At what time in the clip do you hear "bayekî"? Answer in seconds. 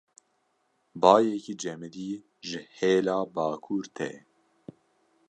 1.01-1.53